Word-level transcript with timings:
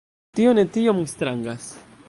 Tio 0.39 0.53
ne 0.59 0.63
tiom 0.77 1.03
strangas. 1.13 1.71